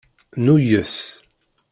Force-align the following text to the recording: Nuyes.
Nuyes. 0.45 0.93